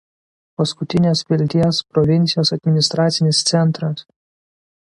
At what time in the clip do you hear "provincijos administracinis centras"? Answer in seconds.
1.97-4.07